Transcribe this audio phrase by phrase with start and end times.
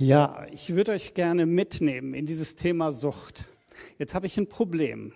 [0.00, 3.46] Ja, ich würde euch gerne mitnehmen in dieses Thema Sucht.
[3.98, 5.12] Jetzt habe ich ein Problem.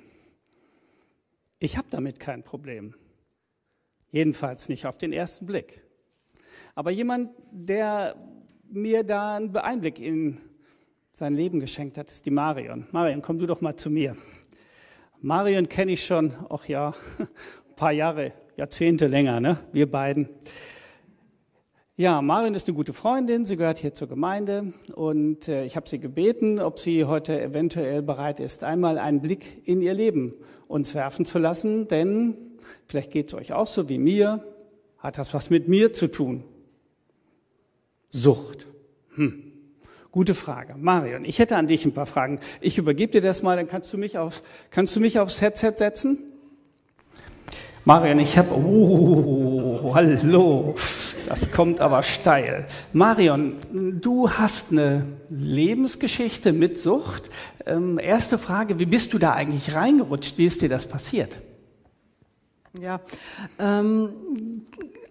[1.61, 2.93] Ich habe damit kein Problem.
[4.11, 5.85] Jedenfalls nicht auf den ersten Blick.
[6.75, 8.17] Aber jemand, der
[8.73, 10.41] mir da einen Einblick in
[11.13, 12.89] sein Leben geschenkt hat, ist die Marion.
[12.91, 14.17] Marion, komm du doch mal zu mir.
[15.21, 19.59] Marion kenne ich schon, ach ja, ein paar Jahre, Jahrzehnte länger, ne?
[19.73, 20.29] Wir beiden.
[21.99, 25.87] Ja, Marion ist eine gute Freundin, sie gehört hier zur Gemeinde und äh, ich habe
[25.87, 30.33] sie gebeten, ob sie heute eventuell bereit ist, einmal einen Blick in ihr Leben
[30.69, 32.35] uns werfen zu lassen, denn
[32.87, 34.43] vielleicht geht es euch auch so wie mir,
[34.97, 36.45] hat das was mit mir zu tun.
[38.09, 38.67] Sucht.
[39.17, 39.53] Hm.
[40.11, 40.77] Gute Frage.
[40.79, 42.41] Marion, ich hätte an dich ein paar Fragen.
[42.63, 45.75] Ich übergebe dir das mal, dann kannst du mich aufs, kannst du mich aufs Headset
[45.77, 46.33] setzen?
[47.85, 50.75] Marion, ich habe, oh, hallo.
[51.27, 52.67] Das kommt aber steil.
[52.93, 57.31] Marion, du hast eine Lebensgeschichte mit Sucht.
[57.65, 60.37] Ähm, erste Frage, wie bist du da eigentlich reingerutscht?
[60.39, 61.39] Wie ist dir das passiert?
[62.81, 63.01] Ja,
[63.59, 64.09] ähm,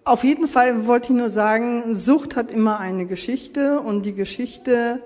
[0.03, 5.01] auf jeden Fall wollte ich nur sagen, Sucht hat immer eine Geschichte und die Geschichte,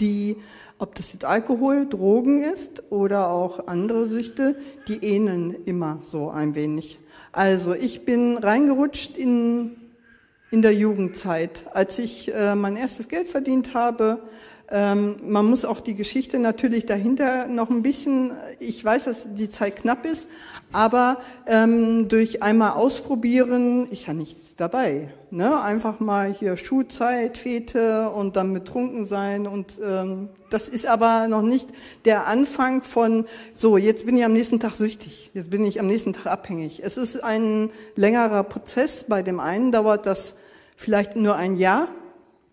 [0.00, 0.36] die,
[0.78, 6.54] ob das jetzt Alkohol, Drogen ist oder auch andere Süchte, die ähneln immer so ein
[6.54, 6.98] wenig.
[7.32, 9.81] Also ich bin reingerutscht in
[10.52, 14.20] in der Jugendzeit, als ich äh, mein erstes Geld verdient habe.
[14.70, 19.48] Ähm, man muss auch die Geschichte natürlich dahinter noch ein bisschen, ich weiß, dass die
[19.48, 20.28] Zeit knapp ist,
[20.72, 25.08] aber ähm, durch einmal ausprobieren ist ja nichts dabei.
[25.30, 25.60] Ne?
[25.60, 31.42] Einfach mal hier Schulzeit, Fete und dann betrunken sein und ähm, das ist aber noch
[31.42, 31.68] nicht
[32.04, 35.86] der Anfang von, so, jetzt bin ich am nächsten Tag süchtig, jetzt bin ich am
[35.86, 36.82] nächsten Tag abhängig.
[36.84, 39.04] Es ist ein längerer Prozess.
[39.08, 40.34] Bei dem einen dauert das
[40.82, 41.88] vielleicht nur ein Jahr,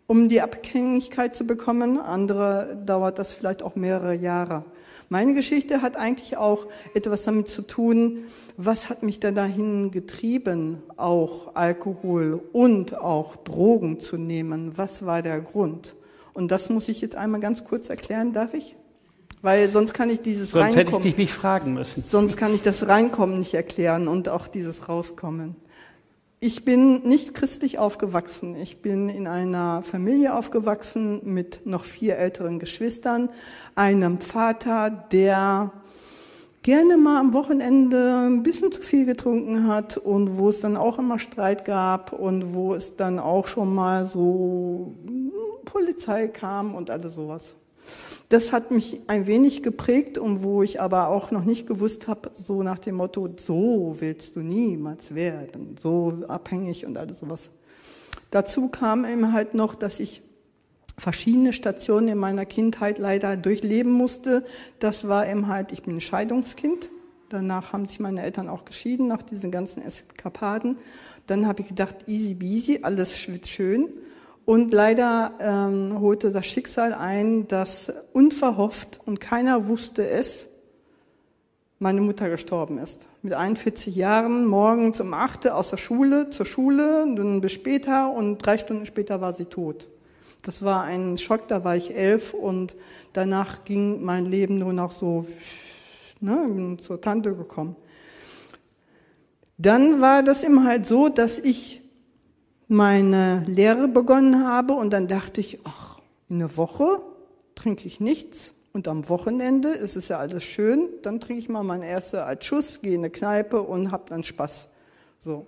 [0.08, 2.00] um die Abhängigkeit zu bekommen.
[2.00, 4.64] Andere dauert das vielleicht auch mehrere Jahre.
[5.10, 8.26] Meine Geschichte hat eigentlich auch etwas damit zu tun,
[8.58, 14.78] was hat mich da dahin getrieben, auch Alkohol und auch Drogen zu nehmen?
[14.78, 15.96] Was war der Grund?
[16.34, 18.76] Und das muss ich jetzt einmal ganz kurz erklären, darf ich?
[19.42, 20.86] Weil sonst kann ich dieses sonst Reinkommen.
[20.86, 22.04] Sonst hätte ich dich nicht fragen müssen.
[22.04, 25.56] Sonst kann ich das Reinkommen nicht erklären und auch dieses Rauskommen.
[26.42, 28.56] Ich bin nicht christlich aufgewachsen.
[28.56, 33.30] Ich bin in einer Familie aufgewachsen mit noch vier älteren Geschwistern,
[33.76, 35.74] einem Vater, der
[36.62, 40.98] gerne mal am Wochenende ein bisschen zu viel getrunken hat und wo es dann auch
[40.98, 44.94] immer Streit gab und wo es dann auch schon mal so
[45.66, 47.58] Polizei kam und alles sowas.
[48.30, 52.30] Das hat mich ein wenig geprägt und wo ich aber auch noch nicht gewusst habe,
[52.36, 57.50] so nach dem Motto, so willst du niemals werden, so abhängig und alles sowas.
[58.30, 60.22] Dazu kam eben halt noch, dass ich
[61.00, 64.46] verschiedene Stationen in meiner Kindheit leider durchleben musste.
[64.80, 66.92] Das war eben halt, ich bin ein Scheidungskind.
[67.30, 70.78] Danach haben sich meine Eltern auch geschieden, nach diesen ganzen Eskapaden.
[71.26, 73.90] Dann habe ich gedacht, easy beasy, alles wird schön.
[74.46, 80.48] Und leider ähm, holte das Schicksal ein, dass unverhofft und keiner wusste es,
[81.80, 83.08] meine Mutter gestorben ist.
[83.22, 88.40] Mit 41 Jahren, morgens um 8 aus der Schule zur Schule, dann bis später und
[88.40, 89.88] drei Stunden später war sie tot.
[90.44, 92.76] Das war ein Schock, da war ich elf und
[93.14, 95.26] danach ging mein Leben nur noch so,
[96.22, 97.76] ne, bin zur Tante gekommen.
[99.58, 101.82] Dann war das immer halt so, dass ich
[102.70, 106.00] meine Lehre begonnen habe und dann dachte ich, ach,
[106.30, 107.02] in einer Woche
[107.56, 111.64] trinke ich nichts und am Wochenende ist es ja alles schön, dann trinke ich mal
[111.64, 114.68] mein erster als Schuss, gehe in eine Kneipe und habe dann Spaß.
[115.18, 115.48] So.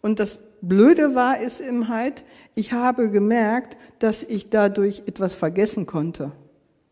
[0.00, 2.22] Und das Blöde war es eben halt,
[2.54, 6.30] ich habe gemerkt, dass ich dadurch etwas vergessen konnte.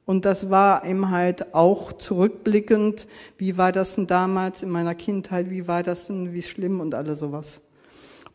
[0.04, 3.06] Und das war eben halt auch zurückblickend,
[3.38, 6.96] wie war das denn damals in meiner Kindheit, wie war das denn, wie schlimm und
[6.96, 7.60] alles sowas.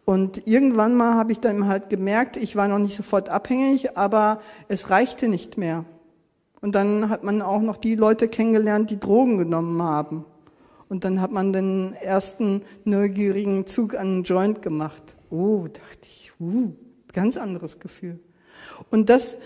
[0.05, 4.39] Und irgendwann mal habe ich dann halt gemerkt, ich war noch nicht sofort abhängig, aber
[4.67, 5.83] es reichte nicht mehr.
[6.61, 10.25] Und dann hat man auch noch die Leute kennengelernt, die Drogen genommen haben.
[10.89, 15.15] Und dann hat man den ersten neugierigen Zug an einen Joint gemacht.
[15.31, 16.71] Oh, dachte ich, uh,
[17.11, 18.19] ganz anderes Gefühl.
[18.91, 19.37] Und das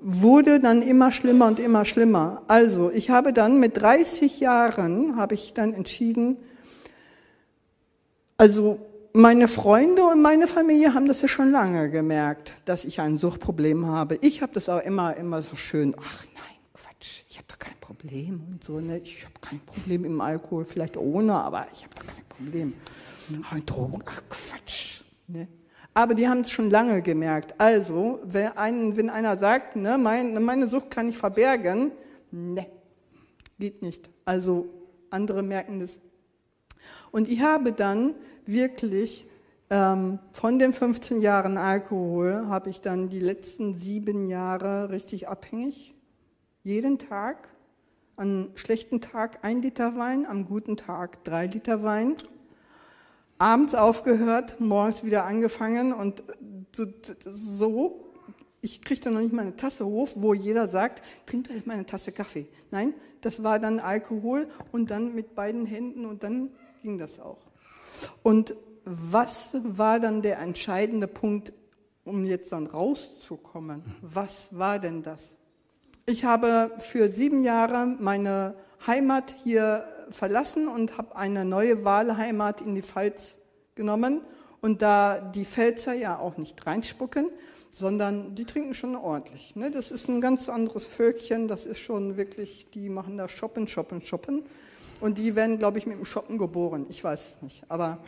[0.00, 2.42] wurde dann immer schlimmer und immer schlimmer.
[2.46, 6.36] Also, ich habe dann mit 30 Jahren, habe ich dann entschieden,
[8.36, 8.78] also
[9.14, 13.86] meine Freunde und meine Familie haben das ja schon lange gemerkt, dass ich ein Suchtproblem
[13.86, 14.18] habe.
[14.20, 17.76] Ich habe das auch immer, immer so schön, ach nein, Quatsch, ich habe doch kein
[17.80, 18.80] Problem und so.
[18.80, 18.98] Ne?
[18.98, 22.74] Ich habe kein Problem im Alkohol, vielleicht ohne, aber ich habe doch kein Problem.
[23.44, 25.02] Ach, Drogen, ach Quatsch.
[25.28, 25.46] Ne?
[25.94, 27.54] Aber die haben es schon lange gemerkt.
[27.58, 31.92] Also, wenn, ein, wenn einer sagt, ne, mein, meine Sucht kann ich verbergen,
[32.32, 32.66] ne,
[33.60, 34.10] geht nicht.
[34.24, 34.66] Also
[35.10, 36.00] andere merken das.
[37.12, 38.16] Und ich habe dann
[38.46, 39.26] wirklich
[39.70, 45.94] ähm, von den 15 Jahren Alkohol, habe ich dann die letzten sieben Jahre richtig abhängig.
[46.62, 47.48] Jeden Tag,
[48.16, 52.16] an schlechten Tag ein Liter Wein, am guten Tag drei Liter Wein
[53.38, 56.22] abends aufgehört, morgens wieder angefangen und
[57.24, 58.00] so,
[58.60, 61.74] ich kriegte noch nicht mal eine Tasse hoch, wo jeder sagt, trink doch jetzt mal
[61.74, 62.46] eine Tasse Kaffee.
[62.70, 66.50] Nein, das war dann Alkohol und dann mit beiden Händen und dann
[66.82, 67.38] ging das auch.
[68.22, 68.54] Und
[68.84, 71.52] was war dann der entscheidende Punkt,
[72.04, 73.82] um jetzt dann rauszukommen?
[74.02, 75.34] Was war denn das?
[76.06, 78.54] Ich habe für sieben Jahre meine
[78.86, 83.38] Heimat hier verlassen und habe eine neue Wahlheimat in die Pfalz
[83.74, 84.20] genommen.
[84.60, 87.30] Und da die Pfälzer ja auch nicht reinspucken,
[87.70, 89.56] sondern die trinken schon ordentlich.
[89.56, 89.70] Ne?
[89.70, 94.00] Das ist ein ganz anderes Völkchen, das ist schon wirklich, die machen da Shoppen, Shoppen,
[94.00, 94.44] Shoppen.
[95.04, 96.86] Und die werden, glaube ich, mit dem Shoppen geboren.
[96.88, 97.62] Ich weiß es nicht.
[97.68, 97.98] Aber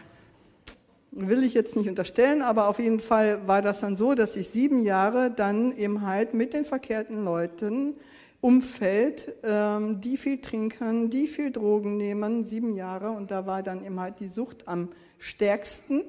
[1.11, 4.49] will ich jetzt nicht unterstellen, aber auf jeden Fall war das dann so, dass ich
[4.49, 7.97] sieben Jahre dann eben halt mit den verkehrten Leuten
[8.41, 13.85] Umfeld, ähm, die viel trinken, die viel Drogen nehmen, sieben Jahre und da war dann
[13.85, 14.89] eben halt die Sucht am
[15.19, 16.01] stärksten.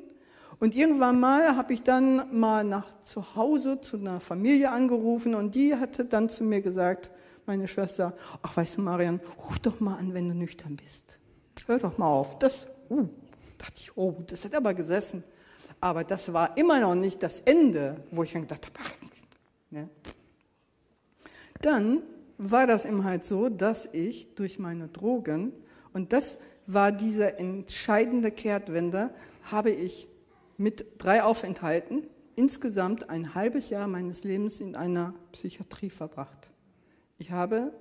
[0.61, 5.53] Und irgendwann mal habe ich dann mal nach zu Hause zu einer Familie angerufen und
[5.53, 7.11] die hatte dann zu mir gesagt,
[7.47, 11.19] meine Schwester, ach weißt du Marian, ruf doch mal an, wenn du nüchtern bist.
[11.65, 12.37] Hör doch mal auf.
[12.39, 13.07] Das, uh,
[13.57, 15.23] dachte ich, oh, das hat aber gesessen.
[15.79, 18.91] Aber das war immer noch nicht das Ende, wo ich dann gedacht habe, ach,
[19.69, 19.89] ne.
[21.61, 22.03] Dann
[22.37, 25.51] war das eben halt so, dass ich durch meine Drogen,
[25.93, 29.09] und das war diese entscheidende Kehrtwende,
[29.43, 30.07] habe ich
[30.57, 32.03] mit drei Aufenthalten
[32.35, 36.51] insgesamt ein halbes Jahr meines Lebens in einer Psychiatrie verbracht.
[37.17, 37.73] Ich habe,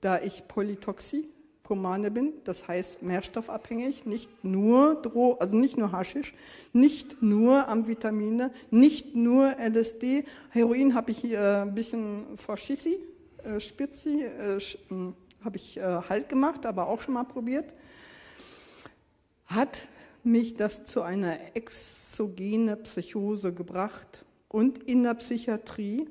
[0.00, 6.34] da ich Polytoxikomane bin, das heißt mehrstoffabhängig, nicht nur Dro also nicht nur Haschisch,
[6.72, 12.98] nicht nur Amphetamine, nicht nur LSD, Heroin habe ich äh, ein bisschen vor Schissi,
[13.42, 15.14] äh, Spitzi äh, hm,
[15.44, 17.74] habe ich äh, Halt gemacht, aber auch schon mal probiert.
[19.46, 19.88] Hat
[20.22, 26.08] mich das zu einer exogene Psychose gebracht und in der Psychiatrie.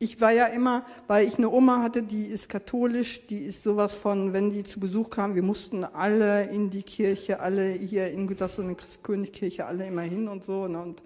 [0.00, 3.96] Ich war ja immer, weil ich eine Oma hatte, die ist katholisch, die ist sowas
[3.96, 8.28] von, wenn die zu Besuch kam, wir mussten alle in die Kirche, alle hier in
[8.28, 10.68] Gütersloh, in der Christkönigkirche, alle immer hin und so.
[10.68, 10.80] Ne?
[10.80, 11.02] Und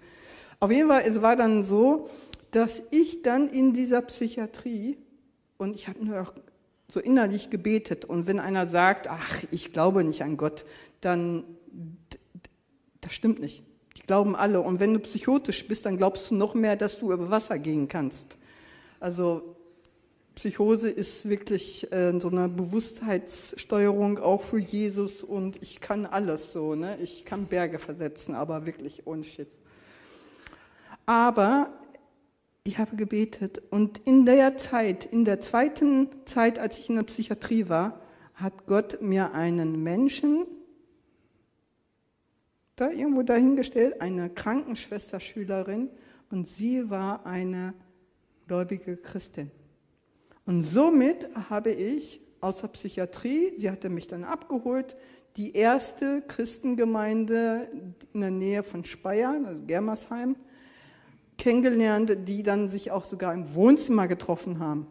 [0.59, 2.07] auf jeden Fall, es war dann so,
[2.51, 4.99] dass ich dann in dieser Psychiatrie
[5.57, 6.33] und ich habe nur auch
[6.87, 8.05] so innerlich gebetet.
[8.05, 10.65] Und wenn einer sagt, ach, ich glaube nicht an Gott,
[11.01, 11.45] dann
[13.01, 13.63] das stimmt nicht.
[13.97, 14.61] Die glauben alle.
[14.61, 17.87] Und wenn du psychotisch bist, dann glaubst du noch mehr, dass du über Wasser gehen
[17.87, 18.37] kannst.
[19.03, 19.57] Also
[20.33, 26.73] Psychose ist wirklich äh, so eine Bewusstheitssteuerung auch für Jesus und ich kann alles so.
[26.73, 26.97] Ne?
[27.01, 29.49] Ich kann Berge versetzen, aber wirklich ohne Schiss.
[31.05, 31.73] Aber
[32.63, 37.03] ich habe gebetet und in der Zeit, in der zweiten Zeit, als ich in der
[37.03, 37.99] Psychiatrie war,
[38.35, 40.45] hat Gott mir einen Menschen
[42.77, 45.89] da irgendwo dahingestellt, eine Krankenschwesterschülerin
[46.31, 47.73] und sie war eine
[48.47, 49.51] gläubige Christin.
[50.45, 54.97] Und somit habe ich aus der Psychiatrie, sie hatte mich dann abgeholt,
[55.37, 57.69] die erste Christengemeinde
[58.13, 60.35] in der Nähe von Speyer, also Germersheim,
[61.37, 64.87] kennengelernt, die dann sich auch sogar im Wohnzimmer getroffen haben.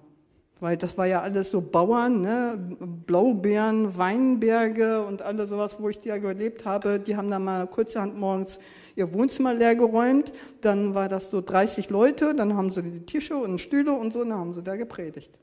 [0.62, 2.56] Weil das war ja alles so Bauern, ne?
[2.78, 7.00] Blaubeeren, Weinberge und alles sowas, wo ich ja gelebt habe.
[7.00, 8.60] Die haben dann mal kurzerhand morgens
[8.94, 10.32] ihr Wohnzimmer leer geräumt.
[10.60, 14.20] Dann war das so 30 Leute, dann haben sie die Tische und Stühle und so,
[14.20, 15.36] und dann haben sie da gepredigt.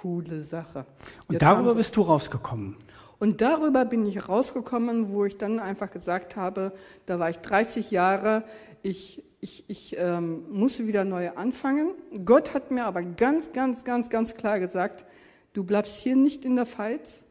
[0.00, 0.86] Coole Sache.
[1.28, 2.76] Und Jetzt darüber bist du rausgekommen?
[3.18, 6.72] Und darüber bin ich rausgekommen, wo ich dann einfach gesagt habe,
[7.04, 8.44] da war ich 30 Jahre,
[8.82, 11.90] ich ich, ich ähm, musste wieder neu anfangen.
[12.24, 15.04] Gott hat mir aber ganz, ganz, ganz, ganz klar gesagt,
[15.52, 17.24] du bleibst hier nicht in der Pfalz,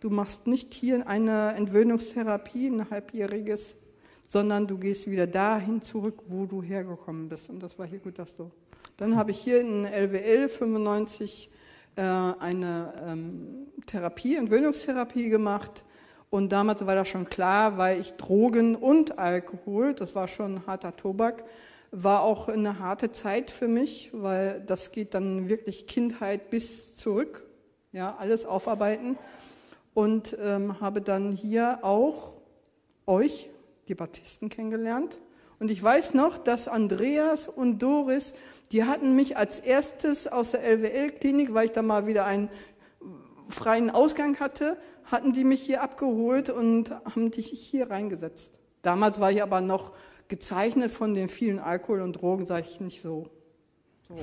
[0.00, 3.76] du machst nicht hier eine Entwöhnungstherapie, ein halbjähriges,
[4.28, 7.48] sondern du gehst wieder dahin zurück, wo du hergekommen bist.
[7.48, 8.50] Und das war hier gut, dass du.
[8.96, 11.50] Dann habe ich hier in LWL 95
[11.94, 15.84] äh, eine ähm, Therapie, Entwöhnungstherapie gemacht
[16.34, 20.96] und damals war das schon klar, weil ich Drogen und Alkohol, das war schon harter
[20.96, 21.44] Tobak,
[21.92, 27.44] war auch eine harte Zeit für mich, weil das geht dann wirklich Kindheit bis zurück,
[27.92, 29.16] ja, alles aufarbeiten.
[29.94, 32.32] Und ähm, habe dann hier auch
[33.06, 33.48] euch,
[33.86, 35.18] die Baptisten, kennengelernt.
[35.60, 38.34] Und ich weiß noch, dass Andreas und Doris,
[38.72, 42.50] die hatten mich als erstes aus der LWL-Klinik, weil ich da mal wieder einen
[43.48, 48.58] freien Ausgang hatte, hatten die mich hier abgeholt und haben dich hier reingesetzt.
[48.82, 49.92] Damals war ich aber noch
[50.28, 53.28] gezeichnet von den vielen Alkohol und Drogen, sage ich nicht so.
[54.08, 54.22] so, so.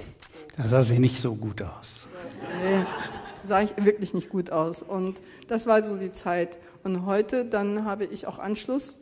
[0.57, 2.07] Da sah sie nicht so gut aus.
[2.61, 2.85] Nee,
[3.47, 4.83] sah ich wirklich nicht gut aus.
[4.83, 6.59] Und das war so die Zeit.
[6.83, 8.97] Und heute, dann habe ich auch Anschluss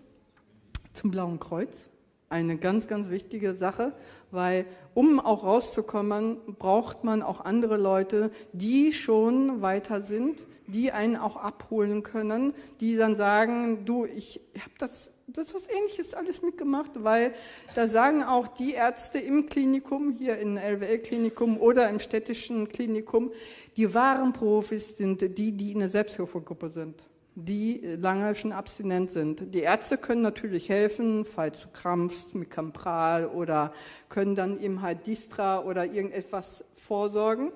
[0.93, 1.89] zum Blauen Kreuz.
[2.29, 3.93] Eine ganz, ganz wichtige Sache,
[4.29, 11.15] weil um auch rauszukommen, braucht man auch andere Leute, die schon weiter sind, die einen
[11.15, 16.41] auch abholen können, die dann sagen, du, ich habe das das ist was Ähnliches alles
[16.41, 17.33] mitgemacht, weil
[17.75, 23.31] da sagen auch die Ärzte im Klinikum, hier im LWL-Klinikum oder im städtischen Klinikum,
[23.77, 27.05] die wahren Profis sind die, die in der Selbsthilfegruppe sind,
[27.35, 29.53] die lange schon abstinent sind.
[29.53, 33.71] Die Ärzte können natürlich helfen, falls du krampfst mit Campral oder
[34.09, 37.51] können dann eben halt Distra oder irgendetwas vorsorgen,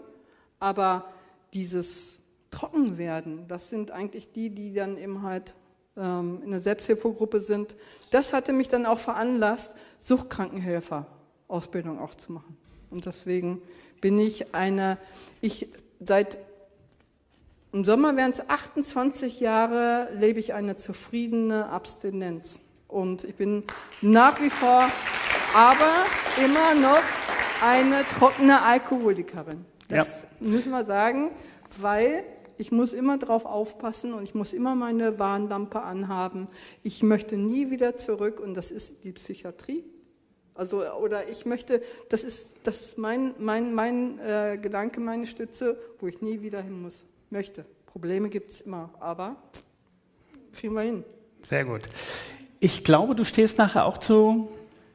[0.60, 1.06] aber
[1.54, 2.20] dieses
[2.52, 5.54] Trockenwerden, das sind eigentlich die, die dann eben halt
[5.98, 7.76] ähm, in der Selbsthilfegruppe sind.
[8.12, 12.58] Das hatte mich dann auch veranlasst, Suchtkrankenhelfer-Ausbildung auch zu machen.
[12.90, 13.62] Und deswegen
[14.02, 14.98] bin ich eine,
[15.42, 15.68] ich
[16.00, 16.38] seit
[17.74, 22.60] im Sommer wären es 28 Jahre, lebe ich eine zufriedene Abstinenz.
[22.88, 23.64] Und ich bin
[24.02, 24.88] nach wie vor
[25.56, 26.06] aber
[26.44, 27.02] immer noch
[27.64, 29.66] eine trockene Alkoholikerin.
[29.90, 30.48] Das ja.
[30.48, 31.32] müssen wir sagen,
[31.80, 32.24] weil
[32.58, 36.48] ich muss immer drauf aufpassen und ich muss immer meine Warnlampe anhaben.
[36.84, 39.84] Ich möchte nie wieder zurück und das ist die Psychiatrie.
[40.54, 45.78] Also, oder ich möchte, das ist, das ist mein, mein, mein äh, Gedanke, meine Stütze,
[46.00, 47.04] wo ich nie wieder hin muss,
[47.34, 47.66] möchte.
[47.86, 49.36] Probleme gibt es immer, aber
[50.54, 51.04] kriegen wir hin.
[51.42, 51.82] Sehr gut.
[52.62, 54.50] Ich glaube, du stehst nachher auch zu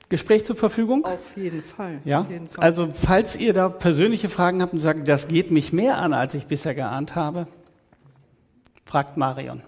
[0.09, 1.05] Gespräch zur Verfügung?
[1.05, 2.01] Auf jeden Fall.
[2.05, 2.27] Ja?
[2.31, 2.65] Jeden Fall.
[2.65, 6.33] Also falls ihr da persönliche Fragen habt und sagt, das geht mich mehr an, als
[6.33, 7.47] ich bisher geahnt habe,
[8.87, 9.63] fragt Marion.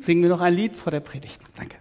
[0.00, 1.40] Singen wir noch ein Lied vor der Predigt.
[1.56, 1.76] Danke.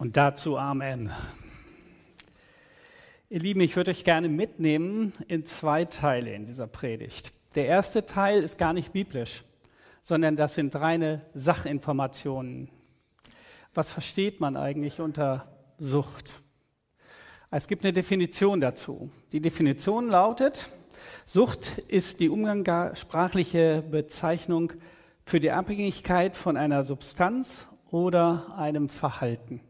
[0.00, 1.12] Und dazu Amen.
[3.28, 7.32] Ihr Lieben, ich würde euch gerne mitnehmen in zwei Teile in dieser Predigt.
[7.54, 9.44] Der erste Teil ist gar nicht biblisch,
[10.00, 12.70] sondern das sind reine Sachinformationen.
[13.74, 16.32] Was versteht man eigentlich unter Sucht?
[17.50, 19.10] Es gibt eine Definition dazu.
[19.32, 20.70] Die Definition lautet,
[21.26, 24.72] Sucht ist die umgangssprachliche Bezeichnung
[25.26, 29.60] für die Abhängigkeit von einer Substanz oder einem Verhalten.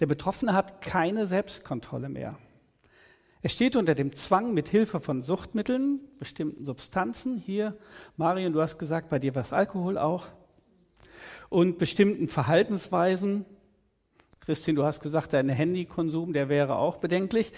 [0.00, 2.38] Der Betroffene hat keine Selbstkontrolle mehr.
[3.40, 7.76] Er steht unter dem Zwang, mit Hilfe von Suchtmitteln, bestimmten Substanzen, hier,
[8.16, 10.26] Marion, du hast gesagt, bei dir war es Alkohol auch,
[11.48, 13.44] und bestimmten Verhaltensweisen,
[14.40, 17.52] Christine, du hast gesagt, dein Handykonsum, der wäre auch bedenklich,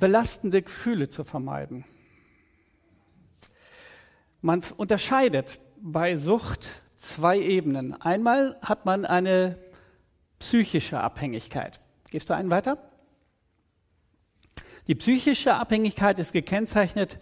[0.00, 1.84] belastende Gefühle zu vermeiden.
[4.40, 8.00] Man unterscheidet bei Sucht zwei Ebenen.
[8.00, 9.58] Einmal hat man eine
[10.42, 11.80] psychische Abhängigkeit.
[12.10, 12.76] Gehst du einen weiter?
[14.88, 17.20] Die psychische Abhängigkeit ist gekennzeichnet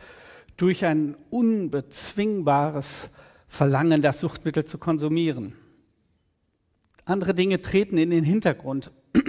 [0.56, 3.10] durch ein unbezwingbares
[3.46, 5.54] Verlangen, das Suchtmittel zu konsumieren.
[7.04, 8.90] Andere Dinge treten in den Hintergrund.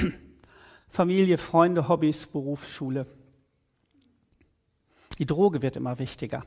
[0.88, 3.06] Familie, Freunde, Hobbys, Beruf, Schule.
[5.20, 6.46] Die Droge wird immer wichtiger.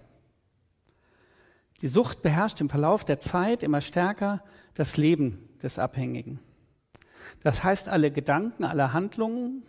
[1.83, 6.41] Die Sucht beherrscht im Verlauf der Zeit immer stärker das Leben des Abhängigen.
[7.43, 9.65] Das heißt, alle Gedanken, alle Handlungen,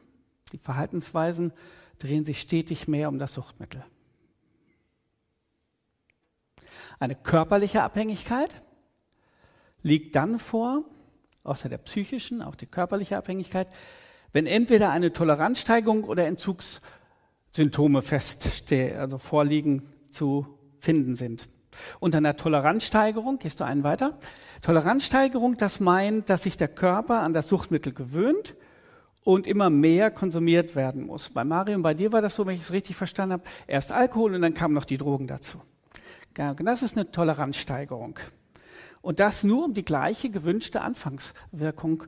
[0.51, 1.53] die Verhaltensweisen
[2.00, 3.83] drehen sich stetig mehr um das Suchtmittel.
[7.00, 8.62] Eine körperliche Abhängigkeit
[9.83, 10.83] liegt dann vor,
[11.43, 13.67] außer der psychischen, auch die körperliche Abhängigkeit,
[14.31, 21.47] wenn entweder eine Toleranzsteigerung oder Entzugssymptome feststehen, also vorliegen, zu finden sind.
[22.00, 24.17] Unter einer Toleranzsteigerung, gehst du einen weiter,
[24.65, 28.55] Toleranzsteigerung, das meint, dass sich der Körper an das Suchtmittel gewöhnt
[29.24, 31.29] und immer mehr konsumiert werden muss.
[31.29, 33.91] Bei Mario und bei dir war das so, wenn ich es richtig verstanden habe, erst
[33.91, 35.62] Alkohol und dann kamen noch die Drogen dazu.
[36.34, 38.17] Das ist eine Toleranzsteigerung.
[39.03, 42.05] Und das nur, um die gleiche gewünschte Anfangswirkung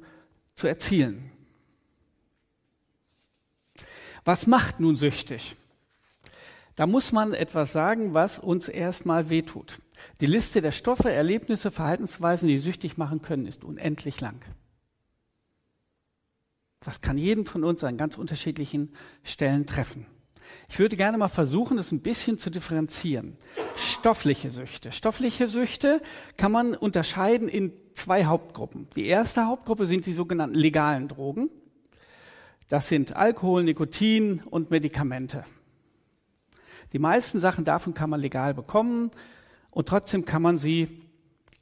[0.55, 1.29] zu erzielen.
[4.25, 5.55] Was macht nun süchtig?
[6.75, 9.77] Da muss man etwas sagen, was uns erstmal wehtut.
[10.21, 14.43] Die Liste der Stoffe, Erlebnisse, Verhaltensweisen, die süchtig machen können, ist unendlich lang.
[16.81, 20.05] Das kann jeden von uns an ganz unterschiedlichen Stellen treffen.
[20.69, 23.37] Ich würde gerne mal versuchen, es ein bisschen zu differenzieren.
[23.75, 24.91] Stoffliche Süchte.
[24.91, 26.01] Stoffliche Süchte
[26.37, 28.87] kann man unterscheiden in zwei Hauptgruppen.
[28.95, 31.49] Die erste Hauptgruppe sind die sogenannten legalen Drogen.
[32.69, 35.43] Das sind Alkohol, Nikotin und Medikamente.
[36.93, 39.11] Die meisten Sachen davon kann man legal bekommen
[39.71, 40.87] und trotzdem kann man sie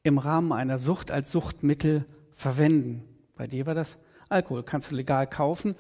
[0.03, 3.03] im Rahmen einer Sucht als Suchtmittel verwenden.
[3.35, 3.97] Bei dir war das
[4.29, 5.75] Alkohol, kannst du legal kaufen,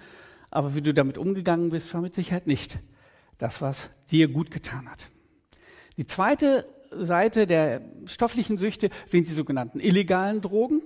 [0.51, 2.79] aber wie du damit umgegangen bist, war mit Sicherheit nicht
[3.37, 5.07] das, was dir gut getan hat.
[5.97, 10.81] Die zweite Seite der stofflichen Süchte sind die sogenannten illegalen Drogen.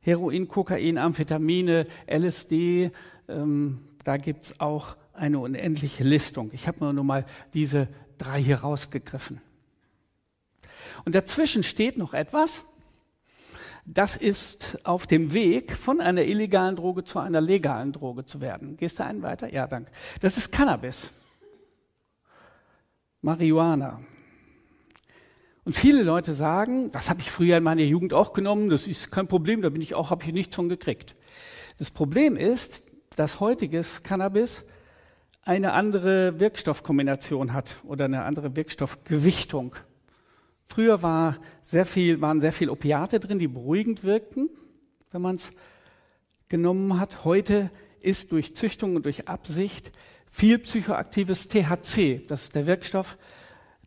[0.00, 2.90] Heroin, Kokain, Amphetamine, LSD,
[3.28, 6.50] ähm, da gibt es auch eine unendliche Listung.
[6.52, 9.40] Ich habe mir nur mal diese drei hier rausgegriffen.
[11.04, 12.64] Und dazwischen steht noch etwas,
[13.84, 18.76] das ist auf dem Weg von einer illegalen Droge zu einer legalen Droge zu werden.
[18.76, 19.52] Gehst du einen weiter?
[19.52, 19.92] Ja, danke.
[20.20, 21.12] Das ist Cannabis.
[23.22, 24.00] Marihuana.
[25.64, 29.10] Und viele Leute sagen, das habe ich früher in meiner Jugend auch genommen, das ist
[29.10, 31.16] kein Problem, da bin ich auch, habe ich nichts von gekriegt.
[31.78, 32.82] Das Problem ist,
[33.16, 34.64] dass heutiges Cannabis
[35.42, 39.76] eine andere Wirkstoffkombination hat oder eine andere Wirkstoffgewichtung.
[40.66, 44.50] Früher war sehr viel, waren sehr viel Opiate drin, die beruhigend wirkten,
[45.10, 45.52] wenn man es
[46.48, 47.24] genommen hat.
[47.24, 47.70] Heute
[48.00, 49.92] ist durch Züchtung und durch Absicht
[50.30, 53.16] viel psychoaktives THC, das ist der Wirkstoff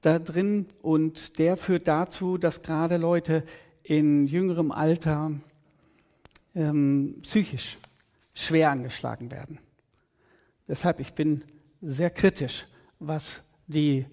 [0.01, 3.43] da drin und der führt dazu, dass gerade Leute
[3.83, 5.31] in jüngerem Alter
[6.55, 7.77] ähm, psychisch
[8.33, 9.59] schwer angeschlagen werden.
[10.67, 11.43] Deshalb, ich bin
[11.81, 12.65] sehr kritisch,
[12.99, 14.05] was die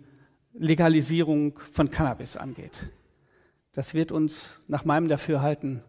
[0.59, 2.79] Legalisierung von Cannabis angeht.
[3.73, 5.83] Das wird uns nach meinem Dafürhalten,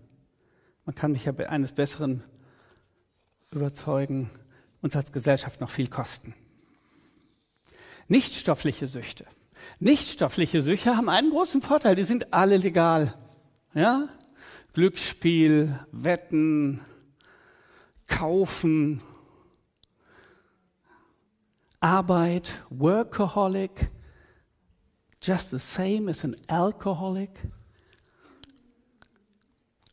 [0.86, 2.24] man kann mich ja eines Besseren
[3.51, 4.29] überzeugen,
[4.81, 6.33] uns als Gesellschaft noch viel kosten.
[8.07, 9.25] Nichtstoffliche Süchte.
[9.79, 13.13] Nichtstoffliche Süchte haben einen großen Vorteil, die sind alle legal.
[13.74, 14.07] Ja?
[14.73, 16.80] Glücksspiel, Wetten,
[18.08, 19.01] Kaufen,
[21.80, 23.89] Arbeit, Workaholic,
[25.21, 27.32] just the same as an alcoholic.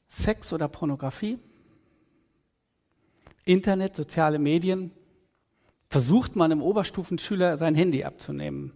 [0.08, 1.40] Sex oder Pornografie,
[3.44, 4.92] Internet, soziale Medien,
[5.90, 8.72] versucht man im Oberstufenschüler sein Handy abzunehmen.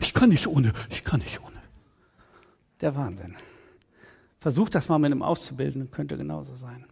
[0.00, 1.60] Ich kann nicht ohne, ich kann nicht ohne.
[2.80, 3.36] Der Wahnsinn.
[4.38, 6.86] Versucht das mal mit einem Auszubildenden, könnte genauso sein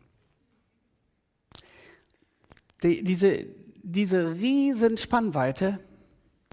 [2.85, 3.47] die, diese,
[3.83, 5.81] diese riesen Spannweite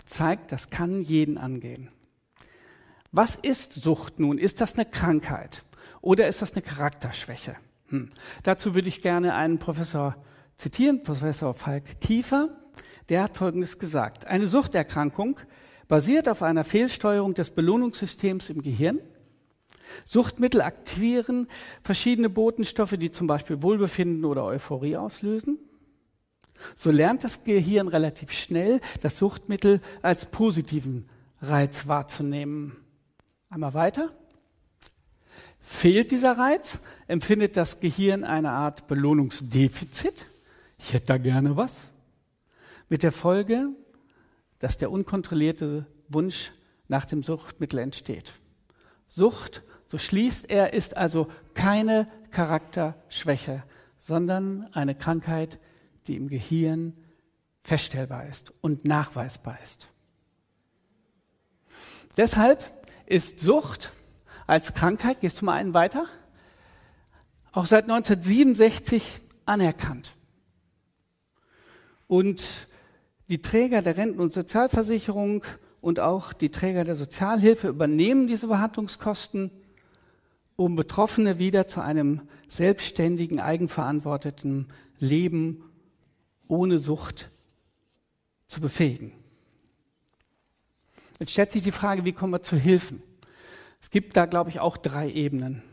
[0.06, 1.90] zeigt, das kann jeden angehen.
[3.12, 4.38] Was ist Sucht nun?
[4.38, 5.64] Ist das eine Krankheit
[6.02, 7.56] oder ist das eine Charakterschwäche?
[7.88, 8.10] Hm.
[8.44, 10.16] Dazu würde ich gerne einen Professor
[10.58, 12.50] zitieren, Professor Falk Kiefer.
[13.10, 14.26] Der hat Folgendes gesagt.
[14.26, 15.40] Eine Suchterkrankung
[15.88, 19.00] basiert auf einer Fehlsteuerung des Belohnungssystems im Gehirn.
[20.06, 21.48] Suchtmittel aktivieren
[21.84, 25.60] verschiedene Botenstoffe, die zum Beispiel Wohlbefinden oder Euphorie auslösen.
[26.76, 31.10] So lernt das Gehirn relativ schnell, das Suchtmittel als positiven
[31.42, 32.78] Reiz wahrzunehmen.
[33.50, 34.12] Einmal weiter.
[35.60, 40.26] Fehlt dieser Reiz, empfindet das Gehirn eine Art Belohnungsdefizit.
[40.78, 41.90] Ich hätte da gerne was.
[42.90, 43.70] Mit der Folge,
[44.60, 46.52] dass der unkontrollierte Wunsch
[46.88, 48.34] nach dem Suchtmittel entsteht.
[49.08, 53.64] Sucht, so schließt er, ist also keine Charakterschwäche,
[53.98, 55.60] sondern eine Krankheit,
[56.08, 56.94] die im Gehirn
[57.64, 59.90] feststellbar ist und nachweisbar ist.
[62.18, 62.66] Deshalb
[63.06, 63.92] ist Sucht
[64.48, 66.06] als Krankheit, gehst du mal einen weiter,
[67.54, 70.14] auch seit 1967 anerkannt.
[72.08, 72.68] Und
[73.30, 75.44] die Träger der Renten- und Sozialversicherung
[75.80, 79.52] und auch die Träger der Sozialhilfe übernehmen diese Behandlungskosten,
[80.58, 84.68] um Betroffene wieder zu einem selbstständigen, eigenverantworteten
[85.00, 85.64] Leben
[86.52, 87.32] ohne Sucht
[88.48, 89.14] zu befähigen.
[91.18, 93.02] Jetzt stellt sich die Frage, wie kommen wir zu Hilfen?
[93.82, 95.64] Es gibt da, glaube ich, auch drei Ebenen.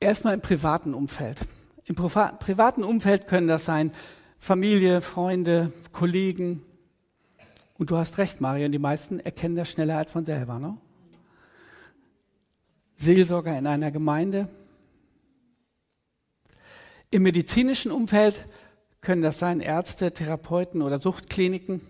[0.00, 1.46] Erstmal im privaten Umfeld.
[1.84, 3.92] Im privaten Umfeld können das sein
[4.38, 6.64] Familie, Freunde, Kollegen.
[7.78, 10.58] Und du hast recht, Marion, die meisten erkennen das schneller als man selber.
[10.58, 10.76] Ne?
[12.96, 14.48] Seelsorger in einer Gemeinde.
[17.10, 18.44] Im medizinischen Umfeld
[19.02, 21.82] können das sein Ärzte, Therapeuten oder Suchtkliniken,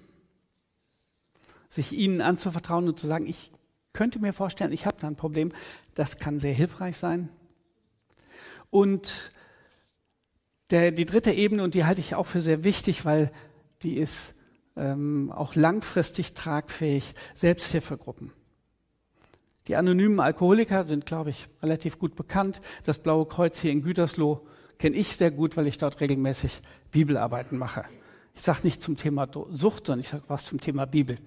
[1.69, 3.53] sich ihnen anzuvertrauen und zu sagen, ich
[3.93, 5.53] könnte mir vorstellen, ich habe da ein Problem,
[5.95, 7.29] das kann sehr hilfreich sein.
[8.71, 9.31] Und
[10.71, 13.31] der, die dritte Ebene, und die halte ich auch für sehr wichtig, weil
[13.83, 14.35] die ist
[14.77, 18.33] ähm, auch langfristig tragfähig, Selbsthilfegruppen.
[19.69, 22.61] Die anonymen Alkoholiker sind, glaube ich, relativ gut bekannt.
[22.85, 24.47] Das Blaue Kreuz hier in Gütersloh
[24.83, 27.85] kenne ich sehr gut, weil ich dort regelmäßig Bibelarbeiten mache.
[28.35, 31.19] Ich sage nicht zum Thema Sucht, sondern ich sage was zum Thema Bibel.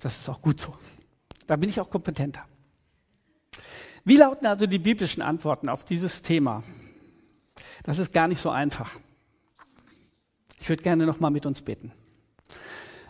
[0.00, 0.74] Das ist auch gut so.
[1.46, 2.44] Da bin ich auch kompetenter.
[4.04, 6.64] Wie lauten also die biblischen Antworten auf dieses Thema?
[7.84, 8.98] Das ist gar nicht so einfach.
[10.60, 11.92] Ich würde gerne noch mal mit uns beten.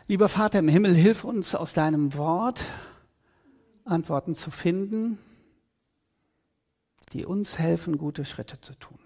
[0.09, 2.67] Lieber Vater im Himmel, hilf uns aus deinem Wort
[3.87, 5.19] Antworten zu finden,
[7.15, 8.99] die uns helfen, gute Schritte zu tun.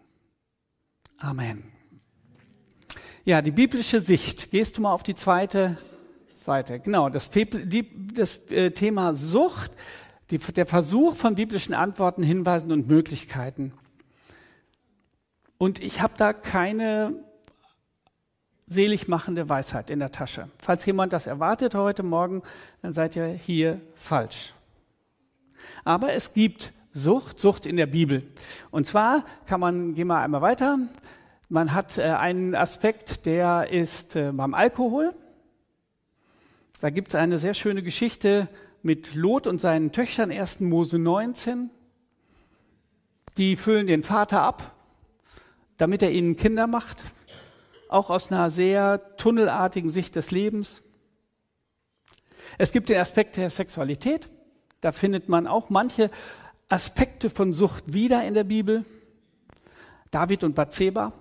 [1.22, 1.62] Amen.
[3.24, 4.50] Ja, die biblische Sicht.
[4.50, 5.78] Gehst du mal auf die zweite
[6.42, 6.80] Seite.
[6.80, 7.30] Genau, das,
[8.14, 9.70] das äh, Thema Sucht,
[10.32, 13.72] die, der Versuch von biblischen Antworten, Hinweisen und Möglichkeiten.
[15.58, 17.14] Und ich habe da keine
[18.66, 20.48] seligmachende Weisheit in der Tasche.
[20.58, 22.42] Falls jemand das erwartet heute Morgen,
[22.80, 24.54] dann seid ihr hier falsch.
[25.84, 28.22] Aber es gibt Sucht, Sucht in der Bibel.
[28.70, 30.78] Und zwar kann man, gehen wir einmal weiter,
[31.48, 35.14] man hat äh, einen Aspekt, der ist äh, beim Alkohol.
[36.80, 38.48] Da gibt es eine sehr schöne Geschichte
[38.82, 40.60] mit Lot und seinen Töchtern, 1.
[40.60, 41.70] Mose 19.
[43.36, 44.74] Die füllen den Vater ab,
[45.76, 47.04] damit er ihnen Kinder macht,
[47.88, 50.82] auch aus einer sehr tunnelartigen Sicht des Lebens.
[52.58, 54.28] Es gibt den Aspekt der Sexualität.
[54.80, 56.10] Da findet man auch manche
[56.72, 58.86] Aspekte von Sucht wieder in der Bibel.
[60.10, 61.12] David und Bathseba,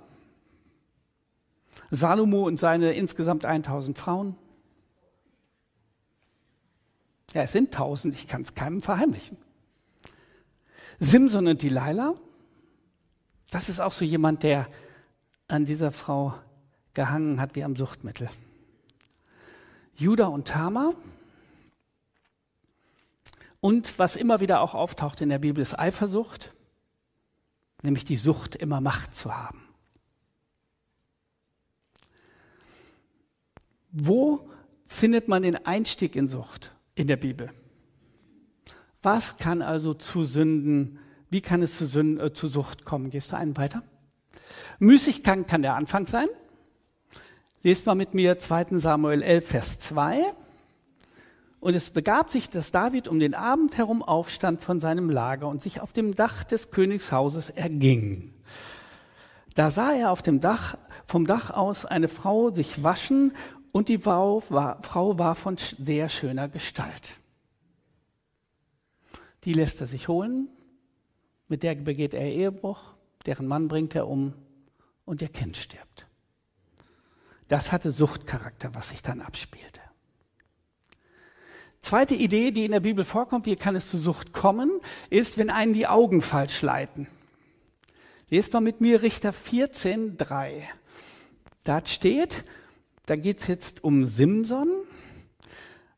[1.90, 4.36] Salomo und seine insgesamt 1000 Frauen.
[7.34, 9.38] Ja, es sind 1000, ich kann es keinem verheimlichen.
[11.00, 12.16] Simson und Delilah,
[13.50, 14.68] das ist auch so jemand, der
[15.50, 16.34] an dieser Frau
[16.94, 18.30] gehangen hat wie am Suchtmittel.
[19.96, 20.94] Judah und Tamar,
[23.62, 26.54] und was immer wieder auch auftaucht in der Bibel, ist Eifersucht,
[27.84, 29.64] nämlich die Sucht, immer Macht zu haben.
[33.92, 34.50] Wo
[34.88, 37.52] findet man den Einstieg in Sucht in der Bibel?
[39.02, 43.10] Was kann also zu Sünden, wie kann es zu, Sünden, äh, zu Sucht kommen?
[43.10, 43.84] Gehst du einen weiter?
[44.80, 46.28] Müßiggang kann der Anfang sein.
[47.64, 48.80] Lest mal mit mir 2.
[48.80, 50.22] Samuel 11, Vers 2.
[51.62, 55.62] Und es begab sich, dass David um den Abend herum aufstand von seinem Lager und
[55.62, 58.34] sich auf dem Dach des Königshauses erging.
[59.54, 63.34] Da sah er auf dem Dach, vom Dach aus eine Frau sich waschen
[63.72, 67.14] und die Frau war, von sehr schöner Gestalt.
[69.44, 70.50] Die lässt er sich holen,
[71.48, 72.80] mit der begeht er Ehebruch,
[73.28, 74.34] deren Mann bringt er um
[75.06, 76.08] und ihr Kind stirbt.
[77.48, 79.81] Das hatte Suchtcharakter, was sich dann abspielte.
[81.82, 84.70] Zweite Idee, die in der Bibel vorkommt, wie kann es zu Sucht kommen,
[85.10, 87.08] ist, wenn einen die Augen falsch leiten.
[88.30, 90.70] Lest mal mit mir Richter 14, 3.
[91.64, 92.44] Da steht,
[93.06, 94.70] da geht es jetzt um Simson.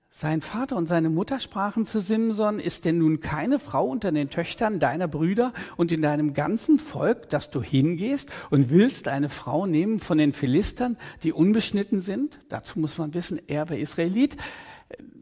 [0.10, 4.30] Sein Vater und seine Mutter sprachen zu Simson, ist denn nun keine Frau unter den
[4.30, 9.66] Töchtern deiner Brüder und in deinem ganzen Volk, dass du hingehst und willst eine Frau
[9.66, 12.40] nehmen von den Philistern, die unbeschnitten sind?
[12.48, 14.38] Dazu muss man wissen, er war Israelit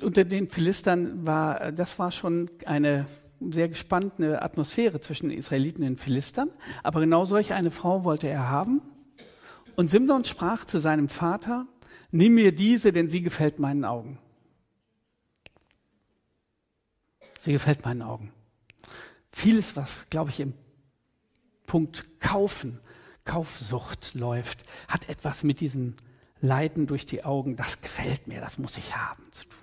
[0.02, 3.06] unter den Philistern war, das war schon eine
[3.50, 6.50] sehr gespannte Atmosphäre zwischen den Israeliten und den Philistern.
[6.84, 8.82] Aber genau solch eine Frau wollte er haben.
[9.76, 11.68] Und Simson sprach zu seinem Vater,
[12.12, 14.20] nimm mir diese, denn sie gefällt meinen Augen.
[17.40, 18.32] Sie gefällt meinen Augen.
[19.32, 20.54] Vieles, was, glaube ich, im
[21.66, 22.80] Punkt Kaufen,
[23.24, 25.96] Kaufsucht läuft, hat etwas mit diesem
[26.42, 29.61] Leiden durch die Augen, das gefällt mir, das muss ich haben, zu tun.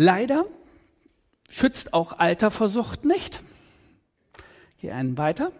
[0.00, 0.46] Leider
[1.50, 3.40] schützt auch Alter vor Sucht nicht.
[4.76, 5.50] Hier einen weiter.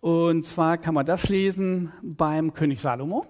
[0.00, 3.24] Und zwar kann man das lesen beim König Salomo.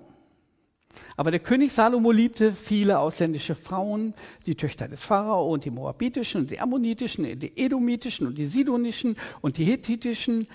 [1.19, 4.15] Aber der König Salomo liebte viele ausländische Frauen,
[4.47, 9.19] die Töchter des Pharao und die moabitischen und die ammonitischen, die edomitischen und die sidonischen
[9.43, 10.49] und die hethitischen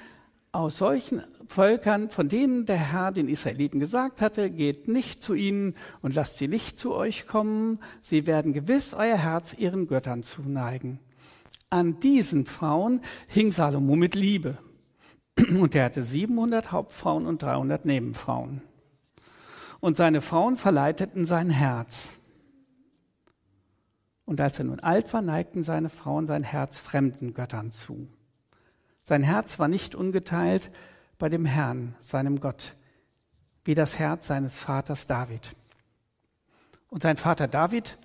[0.54, 5.76] aus solchen Völkern, von denen der Herr den Israeliten gesagt hatte, geht nicht zu ihnen
[6.02, 11.00] und lasst sie nicht zu euch kommen, sie werden gewiss euer Herz ihren Göttern zuneigen.
[11.72, 14.60] An diesen Frauen hing Salomo mit Liebe.
[15.50, 18.62] Und er hatte 700 Hauptfrauen und 300 Nebenfrauen.
[19.80, 22.14] Und seine Frauen verleiteten sein Herz.
[24.26, 28.08] Und als er nun alt war, neigten seine Frauen sein Herz fremden Göttern zu.
[29.04, 30.72] Sein Herz war nicht ungeteilt
[31.18, 32.76] bei dem Herrn, seinem Gott,
[33.66, 35.56] wie das Herz seines Vaters David.
[36.90, 37.98] Und sein Vater David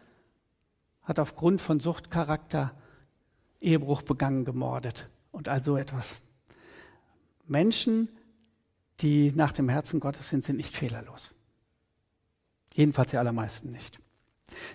[1.03, 2.75] hat aufgrund von Suchtcharakter
[3.61, 6.21] Ehebruch begangen, gemordet und all so etwas.
[7.47, 8.09] Menschen,
[9.01, 11.35] die nach dem Herzen Gottes sind, sind nicht fehlerlos.
[12.75, 13.99] Jedenfalls die allermeisten nicht.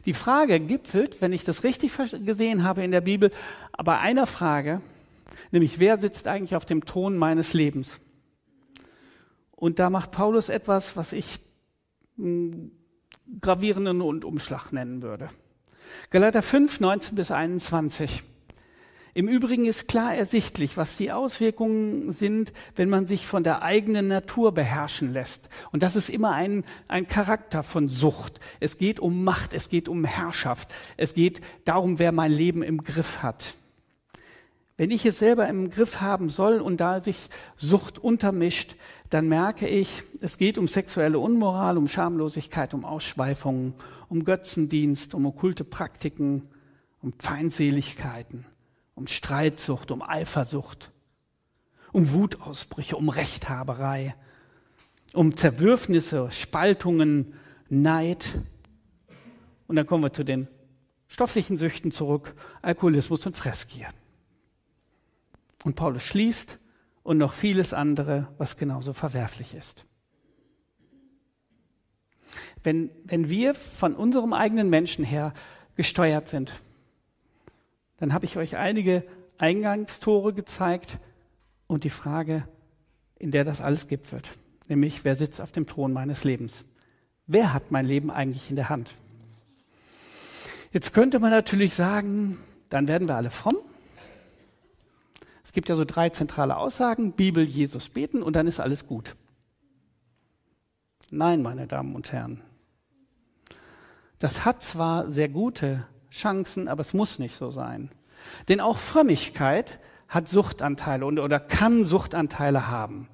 [0.06, 1.94] Die Frage gipfelt, wenn ich das richtig
[2.26, 3.32] gesehen habe in der Bibel,
[3.84, 4.82] bei einer Frage,
[5.52, 8.00] nämlich wer sitzt eigentlich auf dem Thron meines Lebens?
[9.56, 11.40] Und da macht Paulus etwas, was ich
[12.18, 12.72] einen
[13.42, 15.30] gravierenden und Umschlag nennen würde.
[16.10, 18.24] Galater 5, 19 bis 21.
[19.16, 24.08] Im Übrigen ist klar ersichtlich, was die Auswirkungen sind, wenn man sich von der eigenen
[24.08, 25.50] Natur beherrschen lässt.
[25.72, 28.40] Und das ist immer ein, ein Charakter von Sucht.
[28.60, 32.84] Es geht um Macht, es geht um Herrschaft, es geht darum, wer mein Leben im
[32.84, 33.54] Griff hat.
[34.76, 38.76] Wenn ich es selber im Griff haben soll und da sich Sucht untermischt,
[39.10, 43.76] dann merke ich, es geht um sexuelle Unmoral, um Schamlosigkeit, um Ausschweifungen,
[44.10, 46.50] um Götzendienst, um okkulte Praktiken,
[47.02, 48.46] um Feindseligkeiten
[48.96, 50.92] um Streitsucht, um Eifersucht,
[51.92, 54.16] um Wutausbrüche, um Rechthaberei,
[55.14, 57.34] um Zerwürfnisse, Spaltungen,
[57.70, 58.30] Neid.
[59.68, 60.48] Und dann kommen wir zu den
[61.08, 63.90] stofflichen Süchten zurück, Alkoholismus und Fressgier.
[65.64, 66.60] Und Paulus schließt
[67.04, 69.86] und noch vieles andere, was genauso verwerflich ist.
[72.64, 75.34] Wenn, wenn wir von unserem eigenen Menschen her
[75.76, 76.54] gesteuert sind,
[77.98, 79.04] dann habe ich euch einige
[79.38, 80.98] Eingangstore gezeigt
[81.68, 82.48] und die Frage,
[83.18, 84.32] in der das alles gipfelt,
[84.68, 86.66] nämlich wer sitzt auf dem Thron meines Lebens?
[87.28, 88.94] Wer hat mein Leben eigentlich in der Hand?
[90.72, 92.38] Jetzt könnte man natürlich sagen,
[92.70, 93.56] dann werden wir alle fromm.
[95.54, 99.16] Es gibt ja so drei zentrale Aussagen, Bibel, Jesus, beten und dann ist alles gut.
[101.12, 102.42] Nein, meine Damen und Herren.
[104.18, 107.92] Das hat zwar sehr gute Chancen, aber es muss nicht so sein.
[108.48, 113.08] Denn auch Frömmigkeit hat Suchtanteile oder kann Suchtanteile haben.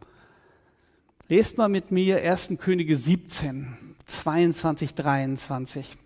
[1.28, 2.52] Lest mal mit mir 1.
[2.58, 5.98] Könige 17, 22, 23.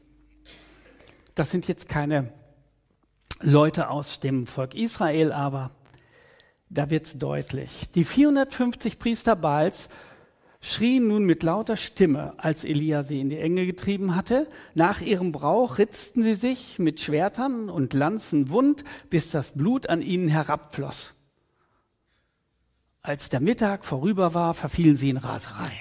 [1.36, 2.34] Das sind jetzt keine
[3.40, 5.70] Leute aus dem Volk Israel, aber
[6.74, 7.90] da wird es deutlich.
[7.96, 9.90] Die 450 Priester Baals
[10.62, 14.48] schrien nun mit lauter Stimme, als Elia sie in die Enge getrieben hatte.
[14.74, 20.02] Nach ihrem Brauch ritzten sie sich mit Schwertern und Lanzen wund, bis das Blut an
[20.02, 21.14] ihnen herabfloss.
[23.02, 25.72] Als der Mittag vorüber war, verfielen sie in Raserei.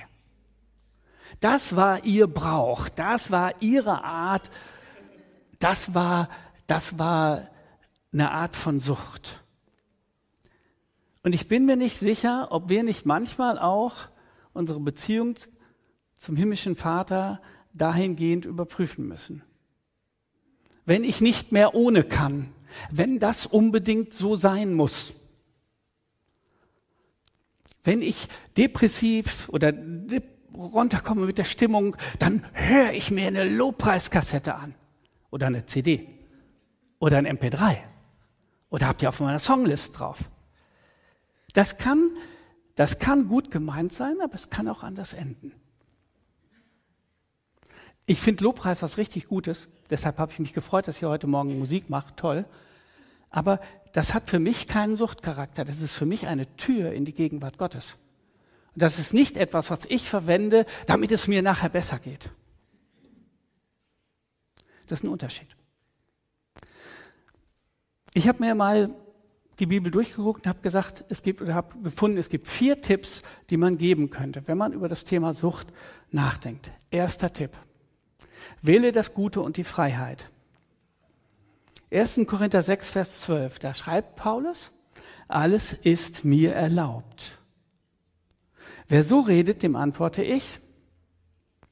[1.38, 4.50] Das war ihr Brauch, das war ihre Art,
[5.60, 6.28] das war,
[6.66, 7.48] das war
[8.12, 9.42] eine Art von Sucht.
[11.22, 14.08] Und ich bin mir nicht sicher, ob wir nicht manchmal auch
[14.52, 15.36] unsere Beziehung
[16.18, 17.40] zum himmlischen Vater
[17.72, 19.42] dahingehend überprüfen müssen.
[20.84, 22.52] Wenn ich nicht mehr ohne kann,
[22.90, 25.14] wenn das unbedingt so sein muss,
[27.84, 29.72] wenn ich depressiv oder
[30.54, 34.74] runterkomme mit der Stimmung, dann höre ich mir eine Lobpreiskassette an
[35.30, 36.08] oder eine CD
[36.98, 37.78] oder ein MP3
[38.70, 40.30] oder habt ihr auf meiner Songlist drauf.
[41.52, 42.10] Das kann
[42.74, 45.52] das kann gut gemeint sein, aber es kann auch anders enden.
[48.06, 49.68] Ich finde Lobpreis was richtig Gutes.
[49.90, 52.16] Deshalb habe ich mich gefreut, dass ihr heute Morgen Musik macht.
[52.16, 52.46] Toll.
[53.30, 53.60] Aber
[53.92, 55.64] das hat für mich keinen Suchtcharakter.
[55.64, 57.96] Das ist für mich eine Tür in die Gegenwart Gottes.
[58.74, 62.30] Und das ist nicht etwas, was ich verwende, damit es mir nachher besser geht.
[64.86, 65.48] Das ist ein Unterschied.
[68.14, 68.94] Ich habe mir mal
[69.58, 73.22] die Bibel durchgeguckt und habe gesagt, es gibt oder habe gefunden, es gibt vier Tipps,
[73.50, 75.68] die man geben könnte, wenn man über das Thema Sucht
[76.10, 76.70] nachdenkt.
[76.90, 77.50] Erster Tipp:
[78.62, 80.30] Wähle das Gute und die Freiheit.
[81.92, 82.20] 1.
[82.26, 84.72] Korinther 6, Vers 12, da schreibt Paulus,
[85.28, 87.38] alles ist mir erlaubt.
[88.88, 90.58] Wer so redet, dem antworte ich,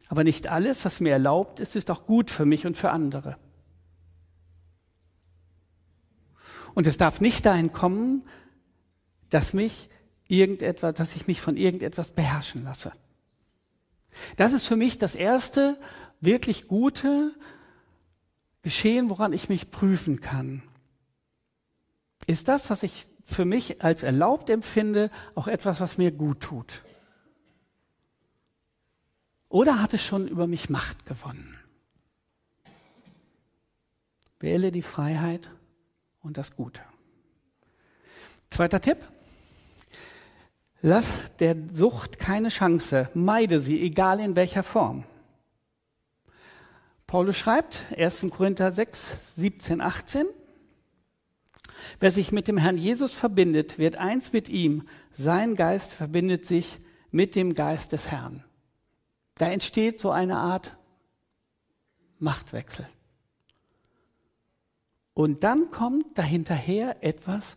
[0.08, 3.36] aber nicht alles, was mir erlaubt ist, ist auch gut für mich und für andere.
[6.74, 8.22] Und es darf nicht dahin kommen,
[9.28, 9.88] dass mich
[10.28, 12.92] irgendetwas, dass ich mich von irgendetwas beherrschen lasse.
[14.36, 15.78] Das ist für mich das erste
[16.20, 17.34] wirklich gute
[18.62, 20.62] Geschehen, woran ich mich prüfen kann.
[22.26, 26.82] Ist das, was ich für mich als erlaubt empfinde, auch etwas, was mir gut tut?
[29.48, 31.58] Oder hat es schon über mich Macht gewonnen?
[34.38, 35.48] Wähle die Freiheit
[36.22, 36.82] und das Gute.
[38.50, 38.98] Zweiter Tipp.
[40.82, 45.04] Lass der Sucht keine Chance, meide sie, egal in welcher Form.
[47.06, 48.26] Paulus schreibt, 1.
[48.30, 50.26] Korinther 6, 17, 18,
[51.98, 54.86] Wer sich mit dem Herrn Jesus verbindet, wird eins mit ihm.
[55.12, 56.78] Sein Geist verbindet sich
[57.10, 58.44] mit dem Geist des Herrn.
[59.36, 60.76] Da entsteht so eine Art
[62.18, 62.86] Machtwechsel.
[65.14, 67.56] Und dann kommt dahinterher etwas,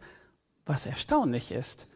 [0.66, 1.88] was erstaunlich ist.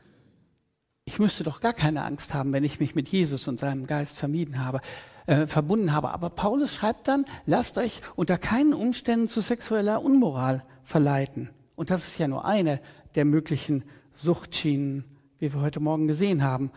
[1.06, 4.18] Ich müsste doch gar keine Angst haben, wenn ich mich mit Jesus und seinem Geist
[4.18, 4.82] vermieden habe,
[5.26, 6.12] äh, verbunden habe.
[6.12, 11.50] Aber Paulus schreibt dann, lasst euch unter keinen Umständen zu sexueller Unmoral verleiten.
[11.76, 12.82] Und das ist ja nur eine
[13.16, 15.06] der möglichen Suchtschienen,
[15.40, 16.72] wie wir heute Morgen gesehen haben.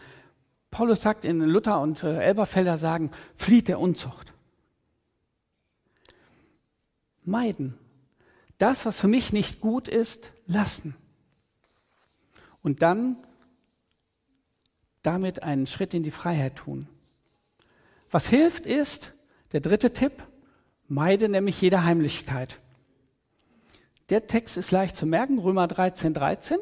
[0.70, 4.32] Paulus sagt in Luther und äh, Elberfelder sagen, flieht der Unzucht.
[7.24, 7.74] Meiden.
[8.61, 10.94] Das, was für mich nicht gut ist, lassen.
[12.62, 13.16] Und dann
[15.01, 16.87] damit einen Schritt in die Freiheit tun.
[18.11, 19.14] Was hilft ist,
[19.53, 20.12] der dritte Tipp,
[20.88, 22.61] meide nämlich jede Heimlichkeit.
[24.11, 26.59] Der Text ist leicht zu merken, Römer 13, 13.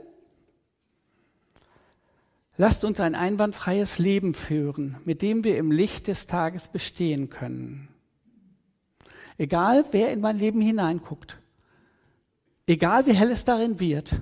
[2.57, 7.89] Lasst uns ein einwandfreies Leben führen, mit dem wir im Licht des Tages bestehen können.
[9.37, 11.39] Egal, wer in mein Leben hineinguckt,
[12.69, 14.21] egal wie hell es darin wird,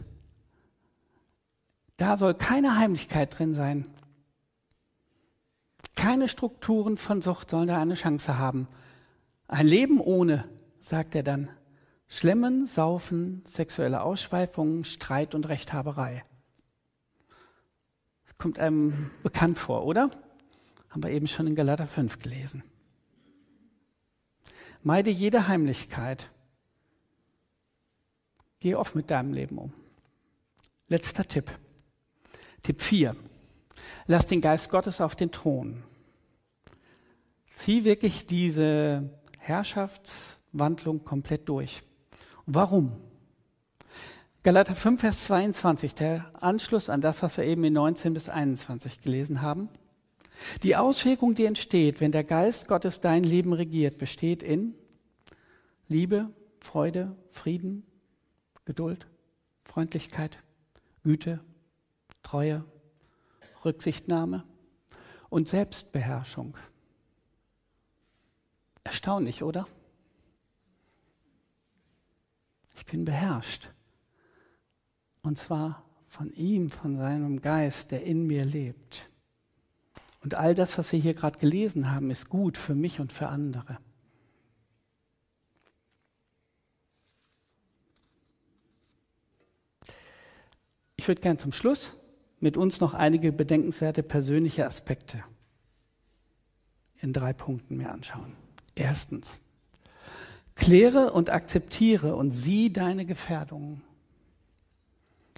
[1.97, 3.87] da soll keine Heimlichkeit drin sein.
[5.95, 8.69] Keine Strukturen von Sucht sollen da eine Chance haben.
[9.49, 10.45] Ein Leben ohne,
[10.81, 11.49] sagt er dann.
[12.09, 16.25] Schlemmen, Saufen, sexuelle Ausschweifungen, Streit und Rechthaberei
[18.39, 20.11] kommt einem bekannt vor, oder?
[20.91, 22.63] Haben wir eben schon in Galater 5 gelesen.
[24.83, 26.31] Meide jede Heimlichkeit.
[28.61, 29.73] Geh oft mit deinem Leben um.
[30.89, 31.51] Letzter Tipp.
[32.63, 33.17] Tipp 4.
[34.07, 35.83] Lass den Geist Gottes auf den Thron.
[37.55, 41.83] Zieh wirklich diese Herrschaftswandlung komplett durch.
[42.47, 42.93] Warum?
[44.43, 49.01] Galater 5, Vers 22, der Anschluss an das, was wir eben in 19 bis 21
[49.01, 49.69] gelesen haben.
[50.63, 54.75] Die Auswirkung, die entsteht, wenn der Geist Gottes dein Leben regiert, besteht in
[55.89, 57.85] Liebe, Freude, Frieden,
[58.67, 59.07] Geduld,
[59.65, 60.43] Freundlichkeit,
[61.03, 61.41] Güte,
[62.23, 62.65] Treue,
[63.65, 64.45] Rücksichtnahme
[65.31, 66.57] und Selbstbeherrschung.
[68.85, 69.67] Erstaunlich, oder?
[72.75, 73.71] Ich bin beherrscht.
[75.23, 79.09] Und zwar von ihm, von seinem Geist, der in mir lebt.
[80.23, 83.29] Und all das, was wir hier gerade gelesen haben, ist gut für mich und für
[83.29, 83.79] andere.
[90.97, 91.93] Ich würde gerne zum Schluss
[92.41, 95.23] mit uns noch einige bedenkenswerte persönliche Aspekte
[97.01, 98.33] in drei Punkten mir anschauen.
[98.75, 99.41] Erstens,
[100.55, 103.83] kläre und akzeptiere und sieh deine Gefährdungen.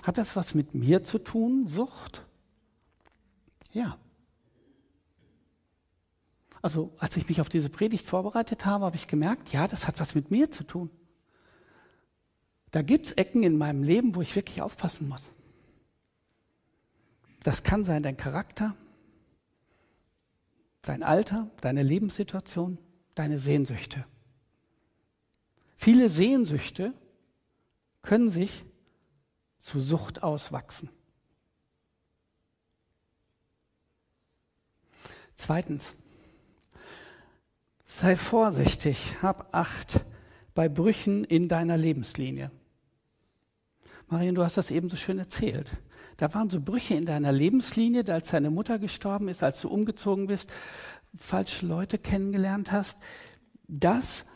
[0.03, 2.25] Hat das was mit mir zu tun, Sucht?
[3.73, 3.99] Ja.
[6.63, 10.01] Also als ich mich auf diese Predigt vorbereitet habe, habe ich gemerkt, ja, das hat
[10.01, 10.91] was mit mir zu tun.
[12.71, 15.31] Da gibt es Ecken in meinem Leben, wo ich wirklich aufpassen muss.
[17.43, 18.77] Das kann sein dein Charakter,
[20.83, 22.79] dein Alter, deine Lebenssituation,
[23.15, 24.05] deine Sehnsüchte.
[25.77, 26.93] Viele Sehnsüchte
[28.03, 28.65] können sich
[29.59, 30.91] zu Sucht auswachsen.
[35.37, 35.95] Zweitens,
[37.85, 40.05] sei vorsichtig, hab Acht
[40.55, 42.51] bei Brüchen in deiner Lebenslinie.
[44.09, 45.71] Marion, du hast das eben so schön erzählt.
[46.19, 50.27] Da waren so Brüche in deiner Lebenslinie, als deine Mutter gestorben ist, als du umgezogen
[50.27, 50.53] bist,
[51.17, 52.99] falsche Leute kennengelernt hast.
[53.67, 54.27] Das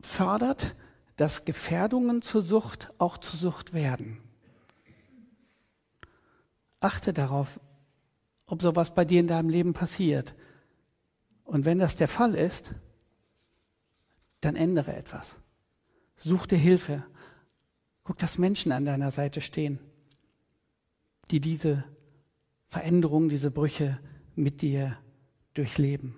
[0.00, 0.76] fördert
[1.20, 4.22] dass Gefährdungen zur Sucht auch zur Sucht werden.
[6.80, 7.60] Achte darauf,
[8.46, 10.34] ob sowas bei dir in deinem Leben passiert.
[11.44, 12.70] Und wenn das der Fall ist,
[14.40, 15.36] dann ändere etwas.
[16.16, 17.04] Such dir Hilfe.
[18.02, 19.78] Guck, dass Menschen an deiner Seite stehen,
[21.30, 21.84] die diese
[22.68, 23.98] Veränderungen, diese Brüche
[24.34, 24.96] mit dir
[25.54, 26.14] durchleben.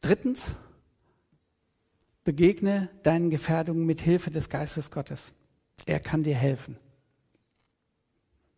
[0.00, 0.52] Drittens,
[2.24, 5.32] Begegne deinen Gefährdungen mit Hilfe des Geistes Gottes.
[5.86, 6.78] Er kann dir helfen.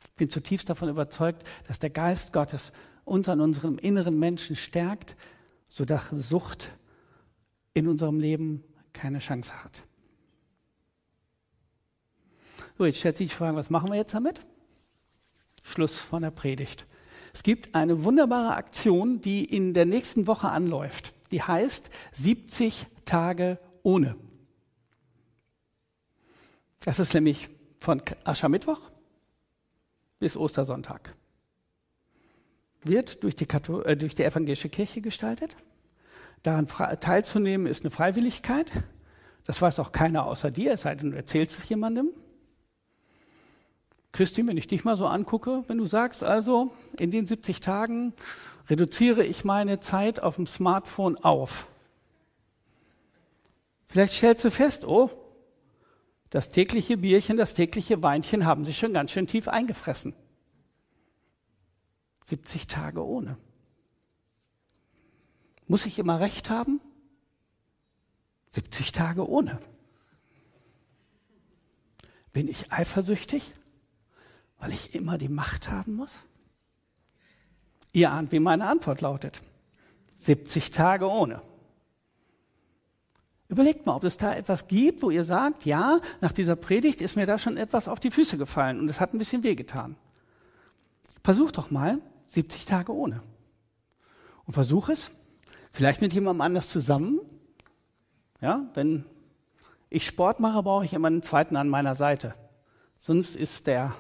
[0.05, 2.73] Ich bin zutiefst davon überzeugt, dass der Geist Gottes
[3.05, 5.17] uns an unserem inneren Menschen stärkt,
[5.71, 6.77] sodass Sucht
[7.73, 9.85] in unserem Leben keine Chance hat.
[12.79, 14.41] So, jetzt stellt sich die Frage, was machen wir jetzt damit?
[15.63, 16.87] Schluss von der Predigt.
[17.33, 21.15] Es gibt eine wunderbare Aktion, die in der nächsten Woche anläuft.
[21.31, 24.17] Die heißt 70 Tage ohne.
[26.81, 27.49] Das ist nämlich
[27.79, 28.81] von Aschermittwoch
[30.19, 31.15] bis Ostersonntag.
[32.83, 35.57] Wird durch die, äh, durch die evangelische Kirche gestaltet.
[36.43, 38.71] Daran teilzunehmen ist eine Freiwilligkeit.
[39.45, 42.11] Das weiß auch keiner außer dir, es sei denn, du erzählst es jemandem.
[44.13, 48.13] Christi, wenn ich dich mal so angucke, wenn du sagst, also in den 70 Tagen
[48.69, 51.67] reduziere ich meine Zeit auf dem Smartphone auf.
[53.89, 55.11] Vielleicht stellst du fest, oh,
[56.31, 60.15] das tägliche Bierchen, das tägliche Weinchen haben sich schon ganz schön tief eingefressen.
[62.27, 63.37] 70 Tage ohne.
[65.69, 66.81] Muss ich immer recht haben?
[68.53, 69.59] 70 Tage ohne.
[72.33, 73.53] Bin ich eifersüchtig,
[74.63, 76.25] weil ich immer die Macht haben muss?
[77.93, 79.43] Ihr ahnt, wie meine Antwort lautet.
[80.21, 81.43] 70 Tage ohne.
[83.49, 87.17] Überlegt mal, ob es da etwas gibt, wo ihr sagt, ja, nach dieser Predigt ist
[87.17, 89.97] mir da schon etwas auf die Füße gefallen und es hat ein bisschen wehgetan.
[91.25, 91.99] Versuch doch mal
[92.29, 93.21] 70 Tage ohne.
[94.45, 95.11] Und versuch es,
[95.73, 97.21] vielleicht mit jemandem anders zusammen.
[98.41, 99.07] Ja, wenn
[99.91, 102.37] ich Sport mache, brauche ich immer einen zweiten an meiner Seite.
[102.97, 103.93] Sonst ist der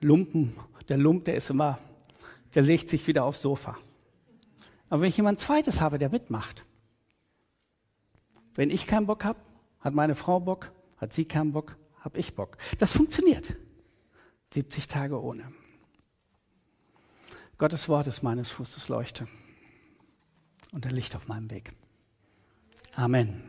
[0.00, 0.56] Lumpen,
[0.88, 1.78] der Lump, der ist immer,
[2.54, 3.76] der legt sich wieder aufs Sofa.
[4.88, 6.64] Aber wenn ich jemand zweites habe, der mitmacht,
[8.54, 9.38] wenn ich keinen Bock habe,
[9.80, 12.56] hat meine Frau Bock, hat sie keinen Bock, habe ich Bock.
[12.78, 13.54] Das funktioniert.
[14.52, 15.52] 70 Tage ohne.
[17.56, 19.28] Gottes Wort ist meines Fußes Leuchte
[20.72, 21.72] und ein Licht auf meinem Weg.
[22.94, 23.42] Amen.